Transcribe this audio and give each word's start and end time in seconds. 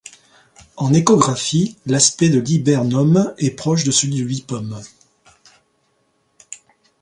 En 0.77 0.95
échographie, 0.95 1.77
l'aspect 1.85 2.29
de 2.31 2.39
l'hibernome 2.39 3.35
est 3.37 3.51
proche 3.51 3.83
de 3.83 3.91
celui 3.91 4.15
du 4.15 4.27
lipome. 4.27 4.81